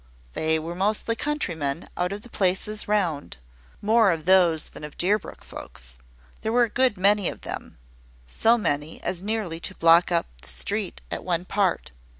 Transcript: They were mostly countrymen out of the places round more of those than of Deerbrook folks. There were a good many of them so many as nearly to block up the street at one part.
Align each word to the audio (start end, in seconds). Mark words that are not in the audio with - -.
They 0.33 0.57
were 0.57 0.73
mostly 0.73 1.15
countrymen 1.15 1.87
out 1.95 2.11
of 2.11 2.23
the 2.23 2.29
places 2.29 2.87
round 2.87 3.37
more 3.83 4.11
of 4.11 4.25
those 4.25 4.69
than 4.69 4.83
of 4.83 4.97
Deerbrook 4.97 5.43
folks. 5.43 5.99
There 6.41 6.51
were 6.51 6.63
a 6.63 6.69
good 6.69 6.97
many 6.97 7.29
of 7.29 7.41
them 7.41 7.77
so 8.25 8.57
many 8.57 8.99
as 9.03 9.21
nearly 9.21 9.59
to 9.59 9.75
block 9.75 10.11
up 10.11 10.25
the 10.41 10.47
street 10.49 11.01
at 11.11 11.23
one 11.23 11.45
part. 11.45 11.91